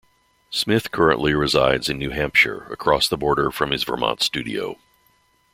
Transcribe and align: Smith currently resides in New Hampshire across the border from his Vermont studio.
Smith 0.49 0.89
currently 0.89 1.31
resides 1.35 1.87
in 1.87 1.99
New 1.99 2.09
Hampshire 2.09 2.63
across 2.71 3.07
the 3.07 3.17
border 3.19 3.51
from 3.51 3.69
his 3.69 3.83
Vermont 3.83 4.23
studio. 4.23 4.79